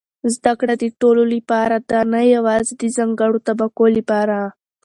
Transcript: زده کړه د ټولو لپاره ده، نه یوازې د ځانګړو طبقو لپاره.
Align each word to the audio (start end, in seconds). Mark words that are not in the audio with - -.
زده 0.35 0.53
کړه 0.59 0.73
د 0.83 0.85
ټولو 0.99 1.23
لپاره 1.33 1.75
ده، 1.89 1.99
نه 2.13 2.19
یوازې 2.35 2.73
د 2.81 2.83
ځانګړو 2.97 3.37
طبقو 3.47 3.85
لپاره. 3.97 4.37